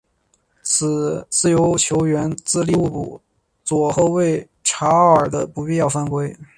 [0.63, 3.21] 此自由球源自利物浦
[3.63, 6.35] 左后卫查奥尔的不必要犯规。